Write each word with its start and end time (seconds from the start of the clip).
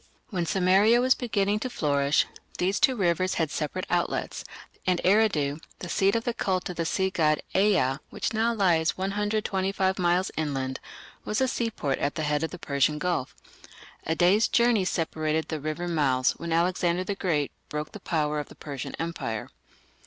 When 0.31 0.47
Sumeria 0.47 0.99
was 0.99 1.13
beginning 1.13 1.59
to 1.59 1.69
flourish, 1.69 2.25
these 2.57 2.79
two 2.79 2.95
rivers 2.95 3.35
had 3.35 3.51
separate 3.51 3.85
outlets, 3.87 4.43
and 4.87 4.99
Eridu, 5.05 5.59
the 5.77 5.89
seat 5.89 6.15
of 6.15 6.23
the 6.23 6.33
cult 6.33 6.67
of 6.71 6.77
the 6.77 6.87
sea 6.87 7.11
god 7.11 7.39
Ea, 7.55 7.97
which 8.09 8.33
now 8.33 8.51
lies 8.51 8.97
125 8.97 9.99
miles 9.99 10.31
inland, 10.35 10.79
was 11.23 11.39
a 11.39 11.47
seaport 11.47 11.99
at 11.99 12.15
the 12.15 12.23
head 12.23 12.41
of 12.41 12.49
the 12.49 12.57
Persian 12.57 12.97
Gulf. 12.97 13.35
A 14.03 14.15
day's 14.15 14.47
journey 14.47 14.85
separated 14.85 15.49
the 15.49 15.59
river 15.59 15.87
mouths 15.87 16.31
when 16.31 16.51
Alexander 16.51 17.03
the 17.03 17.13
Great 17.13 17.51
broke 17.69 17.91
the 17.91 17.99
power 17.99 18.39
of 18.39 18.49
the 18.49 18.55
Persian 18.55 18.95
Empire. 18.97 19.49